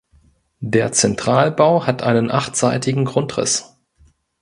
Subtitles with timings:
[0.63, 3.77] Der Zentralbau hat einen achtseitigen Grundriss.